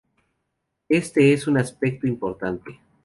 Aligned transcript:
Este 0.89 1.31
es 1.31 1.45
un 1.45 1.59
aspecto 1.59 2.07
importante. 2.07 2.79